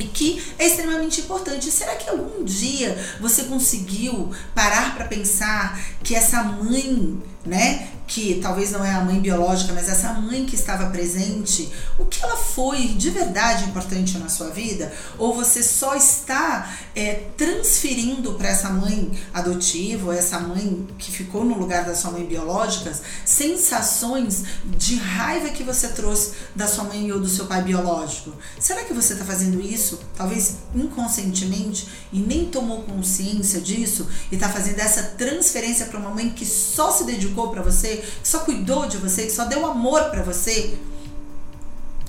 e 0.00 0.04
que 0.08 0.42
é 0.58 0.66
extremamente 0.66 1.20
importante. 1.20 1.70
Será 1.70 1.94
que 1.94 2.10
algum 2.10 2.42
dia 2.42 2.98
você 3.20 3.44
conseguiu 3.44 4.32
parar 4.52 4.96
para 4.96 5.04
pensar 5.04 5.80
que 6.02 6.16
essa 6.16 6.42
mãe, 6.42 7.22
né, 7.46 7.88
que 8.12 8.40
talvez 8.42 8.70
não 8.70 8.84
é 8.84 8.90
a 8.90 9.00
mãe 9.00 9.18
biológica, 9.18 9.72
mas 9.72 9.88
essa 9.88 10.12
mãe 10.12 10.44
que 10.44 10.54
estava 10.54 10.90
presente, 10.90 11.72
o 11.98 12.04
que 12.04 12.22
ela 12.22 12.36
foi 12.36 12.88
de 12.88 13.08
verdade 13.08 13.64
importante 13.64 14.18
na 14.18 14.28
sua 14.28 14.50
vida? 14.50 14.92
Ou 15.16 15.34
você 15.34 15.62
só 15.62 15.94
está 15.94 16.70
é, 16.94 17.28
transferindo 17.38 18.34
para 18.34 18.50
essa 18.50 18.68
mãe 18.68 19.18
adotiva, 19.32 20.08
ou 20.08 20.12
essa 20.12 20.38
mãe 20.38 20.86
que 20.98 21.10
ficou 21.10 21.42
no 21.42 21.56
lugar 21.56 21.86
da 21.86 21.94
sua 21.94 22.10
mãe 22.10 22.26
biológica, 22.26 22.92
sensações 23.24 24.44
de 24.76 24.96
raiva 24.96 25.48
que 25.48 25.62
você 25.62 25.88
trouxe 25.88 26.32
da 26.54 26.68
sua 26.68 26.84
mãe 26.84 27.10
ou 27.12 27.18
do 27.18 27.28
seu 27.28 27.46
pai 27.46 27.62
biológico? 27.62 28.34
Será 28.60 28.84
que 28.84 28.92
você 28.92 29.14
está 29.14 29.24
fazendo 29.24 29.58
isso, 29.58 29.98
talvez 30.14 30.56
inconscientemente, 30.74 31.88
e 32.12 32.18
nem 32.18 32.44
tomou 32.44 32.82
consciência 32.82 33.58
disso, 33.58 34.06
e 34.30 34.34
está 34.34 34.50
fazendo 34.50 34.80
essa 34.80 35.02
transferência 35.02 35.86
para 35.86 35.98
uma 35.98 36.10
mãe 36.10 36.28
que 36.28 36.44
só 36.44 36.92
se 36.92 37.04
dedicou 37.04 37.48
para 37.48 37.62
você? 37.62 38.01
Que 38.22 38.28
só 38.28 38.40
cuidou 38.40 38.86
de 38.86 38.96
você, 38.96 39.24
que 39.24 39.32
só 39.32 39.44
deu 39.44 39.64
amor 39.66 40.10
para 40.10 40.22
você. 40.22 40.78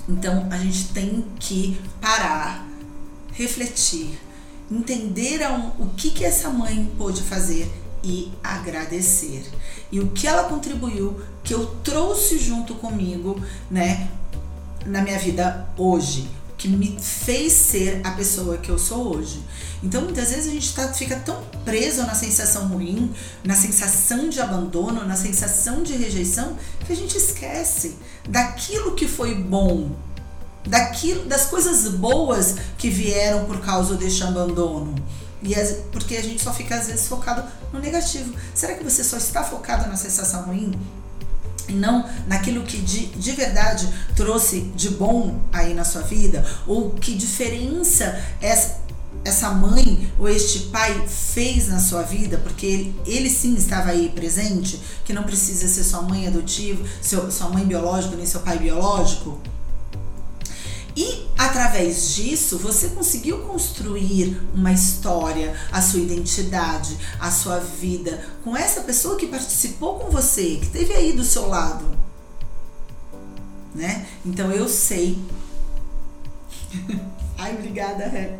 Então 0.08 0.48
a 0.50 0.58
gente 0.58 0.88
tem 0.88 1.24
que 1.38 1.78
parar 2.00 2.66
refletir, 3.34 4.18
entender 4.70 5.40
o 5.78 5.88
que, 5.96 6.10
que 6.10 6.24
essa 6.24 6.48
mãe 6.50 6.90
pôde 6.96 7.22
fazer 7.22 7.70
e 8.02 8.32
agradecer. 8.42 9.44
E 9.90 10.00
o 10.00 10.10
que 10.10 10.26
ela 10.26 10.44
contribuiu, 10.44 11.20
que 11.42 11.52
eu 11.52 11.66
trouxe 11.82 12.38
junto 12.38 12.74
comigo, 12.74 13.40
né, 13.70 14.08
na 14.86 15.02
minha 15.02 15.18
vida 15.18 15.68
hoje, 15.76 16.28
que 16.64 16.68
me 16.70 16.96
fez 16.98 17.52
ser 17.52 18.00
a 18.02 18.12
pessoa 18.12 18.56
que 18.56 18.70
eu 18.70 18.78
sou 18.78 19.14
hoje. 19.14 19.44
Então, 19.82 20.00
muitas 20.00 20.30
vezes 20.30 20.46
a 20.46 20.50
gente 20.50 20.74
tá, 20.74 20.88
fica 20.94 21.16
tão 21.16 21.44
preso 21.62 22.02
na 22.04 22.14
sensação 22.14 22.68
ruim, 22.68 23.12
na 23.44 23.54
sensação 23.54 24.30
de 24.30 24.40
abandono, 24.40 25.04
na 25.04 25.14
sensação 25.14 25.82
de 25.82 25.94
rejeição, 25.94 26.56
que 26.86 26.90
a 26.94 26.96
gente 26.96 27.18
esquece 27.18 27.96
daquilo 28.26 28.94
que 28.94 29.06
foi 29.06 29.34
bom, 29.34 29.94
daquilo, 30.66 31.26
das 31.26 31.44
coisas 31.44 31.86
boas 31.96 32.54
que 32.78 32.88
vieram 32.88 33.44
por 33.44 33.60
causa 33.60 33.94
deste 33.96 34.24
abandono. 34.24 34.94
E 35.42 35.54
as, 35.54 35.72
porque 35.92 36.16
a 36.16 36.22
gente 36.22 36.42
só 36.42 36.54
fica 36.54 36.76
às 36.76 36.86
vezes 36.86 37.06
focado 37.06 37.44
no 37.74 37.78
negativo. 37.78 38.34
Será 38.54 38.72
que 38.72 38.82
você 38.82 39.04
só 39.04 39.18
está 39.18 39.44
focado 39.44 39.86
na 39.86 39.96
sensação 39.96 40.44
ruim? 40.44 40.72
Não 41.68 42.08
naquilo 42.26 42.62
que 42.62 42.78
de, 42.78 43.06
de 43.06 43.32
verdade 43.32 43.88
trouxe 44.14 44.60
de 44.74 44.90
bom 44.90 45.40
aí 45.52 45.74
na 45.74 45.84
sua 45.84 46.02
vida? 46.02 46.44
Ou 46.66 46.90
que 46.90 47.14
diferença 47.14 48.22
essa, 48.40 48.80
essa 49.24 49.50
mãe 49.50 50.12
ou 50.18 50.28
este 50.28 50.60
pai 50.70 51.06
fez 51.08 51.68
na 51.68 51.80
sua 51.80 52.02
vida? 52.02 52.38
Porque 52.38 52.66
ele, 52.66 53.00
ele 53.06 53.30
sim 53.30 53.54
estava 53.54 53.90
aí 53.90 54.10
presente, 54.14 54.80
que 55.04 55.12
não 55.12 55.22
precisa 55.22 55.66
ser 55.68 55.84
sua 55.84 56.02
mãe 56.02 56.26
adotiva, 56.26 56.84
seu, 57.00 57.30
sua 57.30 57.48
mãe 57.48 57.64
biológica, 57.64 58.16
nem 58.16 58.26
seu 58.26 58.40
pai 58.40 58.58
biológico? 58.58 59.40
E 60.96 61.26
através 61.36 62.14
disso 62.14 62.58
você 62.58 62.88
conseguiu 62.88 63.38
construir 63.42 64.40
uma 64.54 64.72
história, 64.72 65.56
a 65.72 65.82
sua 65.82 66.00
identidade, 66.00 66.96
a 67.18 67.30
sua 67.30 67.58
vida 67.58 68.24
com 68.44 68.56
essa 68.56 68.82
pessoa 68.82 69.16
que 69.16 69.26
participou 69.26 69.98
com 69.98 70.10
você, 70.10 70.56
que 70.56 70.66
esteve 70.66 70.92
aí 70.92 71.12
do 71.12 71.24
seu 71.24 71.48
lado. 71.48 71.84
Né? 73.74 74.06
Então 74.24 74.52
eu 74.52 74.68
sei. 74.68 75.18
Ai, 77.36 77.54
obrigada, 77.54 78.06
Ré. 78.06 78.38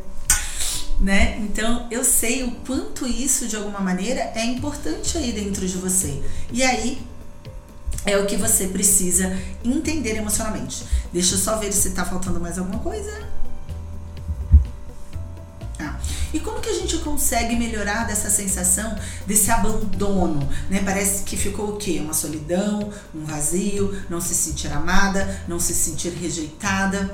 Né? 1.01 1.39
Então 1.41 1.89
eu 1.91 2.05
sei 2.05 2.45
o 2.45 2.53
quanto 2.65 3.05
isso 3.05 3.49
de 3.49 3.57
alguma 3.57 3.81
maneira 3.81 4.31
é 4.37 4.45
importante 4.45 5.19
aí 5.19 5.33
dentro 5.33 5.67
de 5.67 5.77
você. 5.77 6.23
E 6.53 6.63
aí 6.63 7.03
é 8.05 8.19
o 8.19 8.27
que 8.27 8.37
você 8.37 8.69
precisa 8.69 9.37
entender 9.65 10.17
emocionalmente. 10.17 10.85
Deixa 11.13 11.35
eu 11.35 11.39
só 11.39 11.59
ver 11.59 11.73
se 11.73 11.91
tá 11.91 12.05
faltando 12.05 12.41
mais 12.41 12.59
alguma 12.59 12.79
coisa. 12.81 13.29
Ah. 15.81 15.99
E 16.33 16.41
como 16.41 16.61
que 16.61 16.69
a 16.69 16.75
gente 16.75 16.99
consegue 16.99 17.57
melhorar 17.57 18.07
dessa 18.07 18.29
sensação, 18.29 18.97
desse 19.27 19.51
abandono, 19.51 20.47
né? 20.69 20.83
Parece 20.85 21.23
que 21.23 21.37
ficou 21.37 21.71
o 21.71 21.77
quê? 21.77 21.99
Uma 22.01 22.15
solidão, 22.15 22.91
um 23.15 23.25
vazio, 23.25 23.97
não 24.11 24.21
se 24.21 24.35
sentir 24.35 24.73
amada, 24.73 25.43
não 25.49 25.59
se 25.59 25.75
sentir 25.75 26.11
rejeitada. 26.11 27.11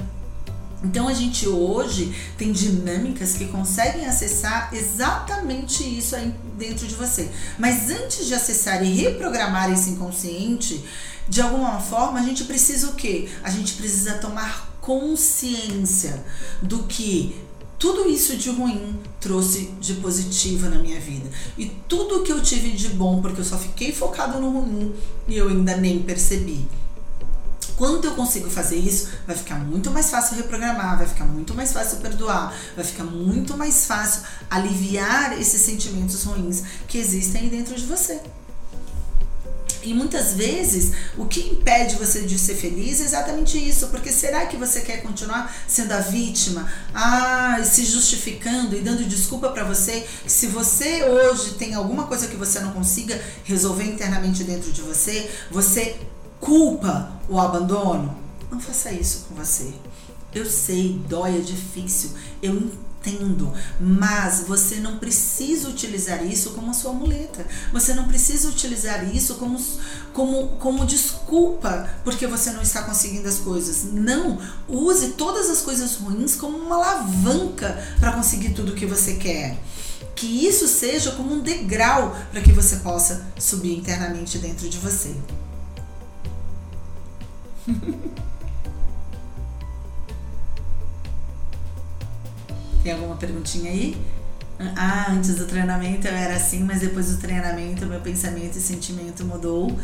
Então 0.83 1.09
a 1.09 1.13
gente 1.13 1.47
hoje 1.47 2.15
tem 2.39 2.53
dinâmicas 2.53 3.35
que 3.35 3.47
conseguem 3.47 4.07
acessar 4.07 4.71
exatamente 4.73 5.83
isso 5.83 6.17
aí 6.17 6.35
dentro 6.57 6.87
de 6.87 6.95
você. 6.95 7.31
Mas 7.59 7.91
antes 7.91 8.27
de 8.27 8.35
acessar 8.35 8.83
e 8.83 8.95
reprogramar 8.95 9.71
esse 9.71 9.91
inconsciente, 9.91 10.83
de 11.29 11.41
alguma 11.43 11.79
forma 11.81 12.19
a 12.19 12.23
gente 12.23 12.45
precisa 12.45 12.89
o 12.89 12.95
quê? 12.95 13.29
A 13.43 13.51
gente 13.51 13.75
precisa 13.75 14.15
tomar 14.15 14.79
consciência 14.81 16.25
do 16.63 16.85
que 16.85 17.37
tudo 17.79 18.09
isso 18.11 18.37
de 18.37 18.51
ruim 18.51 18.99
trouxe 19.19 19.71
de 19.81 19.95
positivo 19.95 20.69
na 20.69 20.79
minha 20.79 21.01
vida. 21.01 21.31
E 21.57 21.67
tudo 21.89 22.23
que 22.23 22.31
eu 22.33 22.43
tive 22.43 22.73
de 22.73 22.91
bom, 22.91 23.23
porque 23.23 23.41
eu 23.41 23.45
só 23.45 23.57
fiquei 23.57 23.93
focado 23.93 24.39
no 24.39 24.51
ruim 24.51 24.95
e 25.27 25.37
eu 25.37 25.49
ainda 25.49 25.77
nem 25.77 26.03
percebi. 26.03 26.67
Quando 27.81 28.05
eu 28.05 28.11
consigo 28.11 28.51
fazer 28.51 28.77
isso, 28.77 29.09
vai 29.27 29.35
ficar 29.35 29.55
muito 29.55 29.91
mais 29.91 30.11
fácil 30.11 30.37
reprogramar, 30.37 30.99
vai 30.99 31.07
ficar 31.07 31.25
muito 31.25 31.55
mais 31.55 31.73
fácil 31.73 31.97
perdoar, 31.97 32.55
vai 32.77 32.85
ficar 32.85 33.05
muito 33.05 33.57
mais 33.57 33.87
fácil 33.87 34.21
aliviar 34.51 35.41
esses 35.41 35.63
sentimentos 35.63 36.25
ruins 36.25 36.63
que 36.87 36.99
existem 36.99 37.41
aí 37.41 37.49
dentro 37.49 37.75
de 37.75 37.87
você. 37.87 38.21
E 39.83 39.95
muitas 39.95 40.35
vezes 40.35 40.93
o 41.17 41.25
que 41.25 41.41
impede 41.41 41.97
você 41.97 42.21
de 42.21 42.39
ser 42.39 42.55
feliz 42.55 43.01
é 43.01 43.05
exatamente 43.05 43.57
isso, 43.57 43.87
porque 43.87 44.13
será 44.13 44.45
que 44.45 44.59
você 44.59 44.83
quer 44.83 44.99
continuar 44.99 45.51
sendo 45.67 45.93
a 45.93 46.01
vítima, 46.01 46.71
ah, 46.93 47.63
se 47.65 47.87
justificando 47.87 48.77
e 48.77 48.83
dando 48.83 49.09
desculpa 49.09 49.49
para 49.49 49.65
você? 49.65 50.07
Se 50.27 50.49
você 50.49 51.03
hoje 51.05 51.55
tem 51.55 51.75
alguma 51.75 52.07
coisa 52.07 52.27
que 52.27 52.37
você 52.37 52.61
não 52.61 52.73
consiga 52.73 53.19
resolver 53.43 53.85
internamente 53.85 54.45
dentro 54.45 54.71
de 54.71 54.83
você, 54.83 55.31
você 55.51 55.97
culpa 56.41 57.13
o 57.29 57.39
abandono, 57.39 58.17
não 58.51 58.59
faça 58.59 58.91
isso 58.91 59.27
com 59.29 59.35
você. 59.35 59.73
Eu 60.35 60.47
sei, 60.47 61.01
dói, 61.09 61.39
é 61.39 61.41
difícil, 61.41 62.11
eu 62.43 62.55
entendo, 62.55 63.53
mas 63.81 64.45
você 64.47 64.77
não 64.77 64.99
precisa 64.99 65.69
utilizar 65.69 66.25
isso 66.25 66.51
como 66.51 66.75
sua 66.75 66.93
muleta. 66.93 67.47
Você 67.73 67.95
não 67.95 68.07
precisa 68.07 68.49
utilizar 68.49 69.15
isso 69.15 69.37
como, 69.37 69.59
como, 70.13 70.49
como 70.59 70.87
desculpa 70.87 71.89
porque 72.05 72.27
você 72.27 72.51
não 72.51 72.63
está 72.63 72.83
conseguindo 72.83 73.29
as 73.29 73.39
coisas. 73.39 73.93
Não, 73.93 74.39
use 74.69 75.11
todas 75.13 75.49
as 75.51 75.63
coisas 75.63 75.97
ruins 75.97 76.37
como 76.37 76.59
uma 76.59 76.77
alavanca 76.77 77.83
para 77.99 78.13
conseguir 78.13 78.51
tudo 78.51 78.73
o 78.73 78.77
que 78.77 78.87
você 78.87 79.15
quer. 79.15 79.59
Que 80.15 80.47
isso 80.47 80.69
seja 80.69 81.13
como 81.13 81.35
um 81.35 81.41
degrau 81.41 82.17
para 82.31 82.43
que 82.43 82.53
você 82.53 82.77
possa 82.77 83.27
subir 83.39 83.77
internamente 83.77 84.39
dentro 84.39 84.69
de 84.69 84.77
você. 84.79 85.15
Tem 92.83 92.93
alguma 92.93 93.17
perguntinha 93.17 93.71
aí? 93.71 93.97
Ah, 94.77 95.13
antes 95.13 95.37
do 95.37 95.47
treinamento 95.47 96.07
eu 96.07 96.15
era 96.15 96.37
assim, 96.37 96.63
mas 96.65 96.81
depois 96.81 97.11
do 97.11 97.17
treinamento 97.19 97.87
meu 97.87 98.01
pensamento 98.01 98.57
e 98.57 98.61
sentimento 98.61 99.25
mudou 99.25 99.75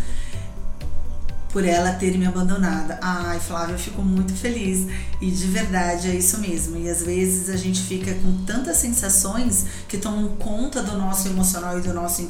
por 1.57 1.65
ela 1.65 1.95
ter 1.95 2.19
me 2.19 2.27
abandonado. 2.27 2.99
Ai, 3.01 3.41
Flávia, 3.41 3.73
eu 3.73 3.79
fico 3.79 4.03
muito 4.03 4.35
feliz. 4.35 4.89
E 5.23 5.31
de 5.31 5.47
verdade 5.47 6.11
é 6.11 6.15
isso 6.15 6.37
mesmo. 6.37 6.77
E 6.77 6.91
às 6.91 7.03
vezes 7.03 7.49
a 7.49 7.57
gente 7.57 7.81
fica 7.81 8.13
com 8.17 8.45
tantas 8.45 8.77
sensações 8.77 9.65
que 9.89 9.97
tomam 9.97 10.37
conta 10.37 10.83
do 10.83 10.99
nosso 10.99 11.29
emocional 11.29 11.79
e 11.79 11.81
do 11.81 11.95
nosso, 11.95 12.29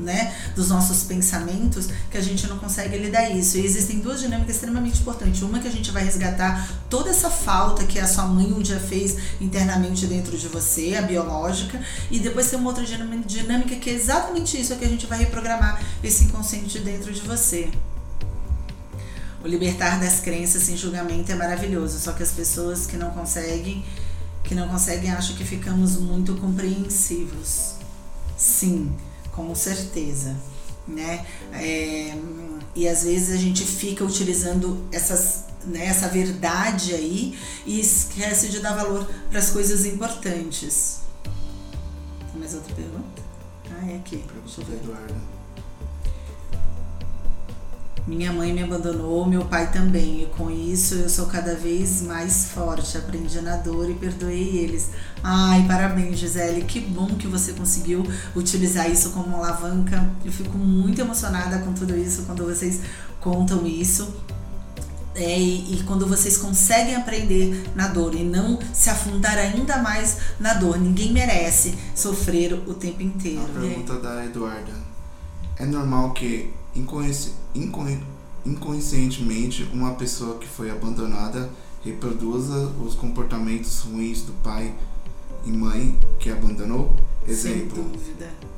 né, 0.00 0.34
dos 0.56 0.70
nossos 0.70 1.04
pensamentos 1.04 1.90
que 2.10 2.16
a 2.16 2.22
gente 2.22 2.46
não 2.46 2.58
consegue 2.58 2.96
lidar 2.96 3.28
isso. 3.28 3.58
E 3.58 3.66
existem 3.66 3.98
duas 3.98 4.20
dinâmicas 4.20 4.54
extremamente 4.54 5.02
importantes. 5.02 5.42
Uma 5.42 5.58
que 5.58 5.68
a 5.68 5.70
gente 5.70 5.90
vai 5.90 6.04
resgatar 6.04 6.66
toda 6.88 7.10
essa 7.10 7.28
falta 7.28 7.84
que 7.84 7.98
a 7.98 8.08
sua 8.08 8.24
mãe 8.24 8.54
um 8.54 8.62
dia 8.62 8.80
fez 8.80 9.18
internamente 9.38 10.06
dentro 10.06 10.34
de 10.34 10.48
você, 10.48 10.96
a 10.96 11.02
biológica, 11.02 11.78
e 12.10 12.18
depois 12.18 12.48
tem 12.48 12.58
uma 12.58 12.70
outra 12.70 12.86
dinâmica 12.86 13.76
que 13.76 13.90
é 13.90 13.92
exatamente 13.92 14.58
isso, 14.58 14.74
que 14.76 14.84
a 14.86 14.88
gente 14.88 15.04
vai 15.06 15.18
reprogramar 15.18 15.78
esse 16.02 16.24
inconsciente 16.24 16.78
dentro 16.78 17.12
de 17.12 17.20
você. 17.20 17.70
O 19.44 19.48
libertar 19.48 19.98
das 19.98 20.20
crenças 20.20 20.62
sem 20.62 20.76
julgamento 20.76 21.32
é 21.32 21.34
maravilhoso, 21.34 21.98
só 21.98 22.12
que 22.12 22.22
as 22.22 22.30
pessoas 22.30 22.86
que 22.86 22.96
não 22.96 23.10
conseguem, 23.10 23.84
que 24.44 24.54
não 24.54 24.68
conseguem 24.68 25.10
acham 25.10 25.34
que 25.34 25.44
ficamos 25.44 25.96
muito 25.96 26.36
compreensivos. 26.36 27.74
Sim, 28.36 28.94
com 29.32 29.52
certeza, 29.54 30.36
né? 30.86 31.26
É, 31.52 32.16
e 32.74 32.88
às 32.88 33.02
vezes 33.02 33.34
a 33.34 33.36
gente 33.36 33.64
fica 33.64 34.04
utilizando 34.04 34.86
essas, 34.92 35.44
né, 35.64 35.86
essa 35.86 36.08
verdade 36.08 36.94
aí 36.94 37.36
e 37.66 37.80
esquece 37.80 38.48
de 38.48 38.60
dar 38.60 38.76
valor 38.76 39.08
para 39.28 39.40
as 39.40 39.50
coisas 39.50 39.84
importantes. 39.84 41.00
Tem 42.30 42.40
mais 42.40 42.54
outra 42.54 42.74
pergunta? 42.74 43.22
Ah, 43.70 43.90
é 43.90 43.96
aqui. 43.96 44.18
Pergunta 44.18 44.70
da 44.70 44.76
Eduarda. 44.76 45.41
Minha 48.12 48.30
mãe 48.30 48.52
me 48.52 48.62
abandonou, 48.62 49.26
meu 49.26 49.46
pai 49.46 49.72
também, 49.72 50.22
e 50.22 50.26
com 50.26 50.50
isso 50.50 50.96
eu 50.96 51.08
sou 51.08 51.26
cada 51.26 51.54
vez 51.54 52.02
mais 52.02 52.50
forte. 52.50 52.98
Aprendi 52.98 53.40
na 53.40 53.56
dor 53.56 53.90
e 53.90 53.94
perdoei 53.94 54.58
eles. 54.58 54.90
Ai, 55.24 55.66
parabéns, 55.66 56.18
Gisele, 56.18 56.62
que 56.64 56.78
bom 56.78 57.06
que 57.06 57.26
você 57.26 57.54
conseguiu 57.54 58.04
utilizar 58.36 58.90
isso 58.90 59.10
como 59.10 59.34
alavanca. 59.36 60.10
Eu 60.22 60.30
fico 60.30 60.58
muito 60.58 61.00
emocionada 61.00 61.60
com 61.60 61.72
tudo 61.72 61.96
isso 61.96 62.24
quando 62.24 62.44
vocês 62.44 62.80
contam 63.18 63.66
isso. 63.66 64.14
É, 65.14 65.38
e, 65.38 65.74
e, 65.74 65.82
quando 65.84 66.06
vocês 66.06 66.36
conseguem 66.38 66.96
aprender 66.96 67.70
na 67.74 67.88
dor 67.88 68.14
e 68.14 68.24
não 68.24 68.58
se 68.72 68.88
afundar 68.90 69.36
ainda 69.36 69.78
mais 69.78 70.18
na 70.38 70.54
dor, 70.54 70.78
ninguém 70.78 71.12
merece 71.12 71.74
sofrer 71.94 72.54
o 72.66 72.74
tempo 72.74 73.02
inteiro. 73.02 73.42
A 73.42 73.60
pergunta 73.60 73.98
da 74.00 74.24
Eduarda: 74.24 74.72
é 75.58 75.66
normal 75.66 76.12
que 76.12 76.52
inconscientemente 76.74 79.68
uma 79.72 79.94
pessoa 79.94 80.38
que 80.38 80.46
foi 80.46 80.70
abandonada 80.70 81.50
reproduza 81.84 82.72
os 82.84 82.94
comportamentos 82.94 83.80
ruins 83.80 84.22
do 84.22 84.32
pai 84.42 84.74
e 85.44 85.50
mãe 85.50 85.98
que 86.18 86.30
abandonou. 86.30 86.94
Exemplo, 87.26 87.84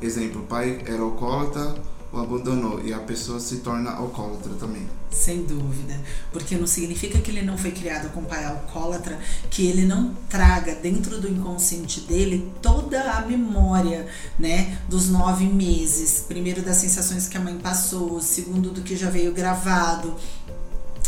exemplo, 0.01 0.43
pai 0.43 0.83
era 0.87 1.03
alcoólatra, 1.03 1.75
o 2.15 2.21
abandonou 2.21 2.81
e 2.85 2.93
a 2.93 2.99
pessoa 2.99 3.41
se 3.41 3.57
torna 3.57 3.91
alcoólatra 3.91 4.55
também. 4.55 4.89
Sem 5.11 5.43
dúvida. 5.43 5.99
Porque 6.33 6.57
não 6.57 6.67
significa 6.67 7.21
que 7.21 7.31
ele 7.31 7.43
não 7.43 7.57
foi 7.59 7.71
criado 7.71 8.11
com 8.13 8.25
pai 8.25 8.45
alcoólatra, 8.45 9.19
que 9.51 9.67
ele 9.67 9.85
não 9.85 10.15
traga 10.29 10.75
dentro 10.75 11.21
do 11.21 11.29
inconsciente 11.29 12.01
dele 12.01 12.53
toda 12.61 13.01
a 13.13 13.21
memória, 13.23 14.07
né? 14.39 14.79
Dos 14.89 15.09
nove 15.09 15.47
meses. 15.47 16.25
Primeiro, 16.27 16.63
das 16.63 16.77
sensações 16.77 17.29
que 17.29 17.37
a 17.37 17.41
mãe 17.41 17.57
passou, 17.59 18.21
segundo, 18.21 18.71
do 18.71 18.83
que 18.83 18.97
já 18.97 19.11
veio 19.11 19.33
gravado 19.33 20.17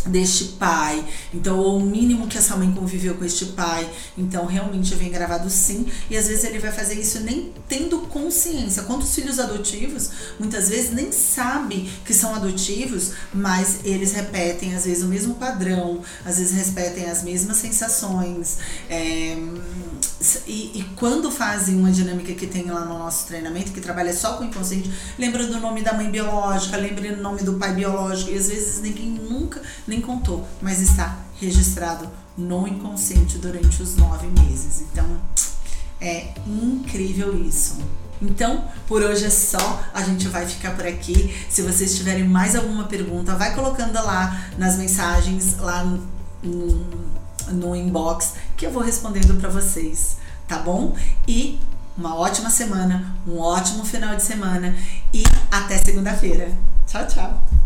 deste 0.06 0.44
pai. 0.58 1.04
Então, 1.32 1.58
ou 1.58 1.78
o 1.78 1.82
mínimo 1.82 2.26
que 2.26 2.38
essa 2.38 2.56
mãe 2.56 2.70
conviveu 2.72 3.14
com 3.14 3.24
este 3.24 3.46
pai. 3.46 3.88
Então, 4.16 4.46
realmente 4.46 4.94
vem 4.94 5.10
gravado 5.10 5.50
sim. 5.50 5.86
E 6.10 6.16
às 6.16 6.26
vezes 6.26 6.44
ele 6.44 6.58
vai 6.58 6.72
fazer 6.72 6.94
isso 6.94 7.20
nem 7.20 7.52
tendo 7.68 7.98
consciência. 8.08 8.82
Quantos 8.84 9.14
filhos 9.14 9.38
adotivos, 9.38 10.10
muitas 10.38 10.68
vezes 10.68 10.92
nem 10.92 11.12
sabe 11.12 11.90
que 12.04 12.14
são 12.14 12.34
adotivos, 12.34 13.12
mas 13.32 13.80
eles 13.84 14.12
repetem 14.12 14.74
às 14.74 14.84
vezes 14.84 15.02
o 15.02 15.08
mesmo 15.08 15.34
padrão, 15.34 16.00
às 16.24 16.38
vezes 16.38 16.66
repetem 16.66 17.10
as 17.10 17.22
mesmas 17.22 17.56
sensações. 17.56 18.58
É, 18.88 19.36
e, 20.46 20.80
e, 20.80 20.86
quando 20.96 21.30
fazem 21.30 21.76
uma 21.76 21.90
dinâmica 21.90 22.32
que 22.32 22.46
tem 22.46 22.70
lá 22.70 22.84
no 22.84 22.98
nosso 22.98 23.26
treinamento, 23.26 23.72
que 23.72 23.80
trabalha 23.80 24.14
só 24.14 24.34
com 24.34 24.44
o 24.44 24.46
inconsciente, 24.46 24.90
lembra 25.18 25.46
do 25.46 25.60
nome 25.60 25.82
da 25.82 25.92
mãe 25.92 26.10
biológica, 26.10 26.76
lembra 26.76 27.14
do 27.14 27.22
nome 27.22 27.42
do 27.42 27.54
pai 27.54 27.74
biológico, 27.74 28.30
e 28.30 28.38
às 28.38 28.48
vezes 28.48 28.80
ninguém 28.80 29.10
nunca 29.10 29.60
nem 29.86 29.95
contou, 30.00 30.46
mas 30.60 30.80
está 30.80 31.18
registrado 31.40 32.08
no 32.36 32.66
inconsciente 32.66 33.38
durante 33.38 33.82
os 33.82 33.96
nove 33.96 34.26
meses. 34.28 34.82
Então 34.82 35.06
é 36.00 36.34
incrível 36.46 37.38
isso. 37.42 37.78
Então, 38.20 38.64
por 38.86 39.02
hoje 39.02 39.26
é 39.26 39.30
só. 39.30 39.82
A 39.92 40.02
gente 40.02 40.28
vai 40.28 40.46
ficar 40.46 40.74
por 40.74 40.86
aqui. 40.86 41.34
Se 41.50 41.62
vocês 41.62 41.96
tiverem 41.96 42.24
mais 42.24 42.56
alguma 42.56 42.84
pergunta, 42.84 43.34
vai 43.34 43.54
colocando 43.54 43.94
lá 43.94 44.48
nas 44.56 44.76
mensagens, 44.76 45.58
lá 45.58 45.84
no, 45.84 46.06
no 46.42 47.16
no 47.52 47.74
inbox 47.74 48.34
que 48.56 48.66
eu 48.66 48.72
vou 48.72 48.82
respondendo 48.82 49.38
para 49.40 49.48
vocês, 49.48 50.16
tá 50.46 50.58
bom? 50.58 50.96
E 51.26 51.60
uma 51.96 52.14
ótima 52.16 52.50
semana, 52.50 53.16
um 53.26 53.38
ótimo 53.38 53.84
final 53.84 54.14
de 54.16 54.22
semana 54.22 54.76
e 55.12 55.22
até 55.50 55.78
segunda-feira. 55.78 56.50
Tchau, 56.86 57.06
tchau. 57.06 57.65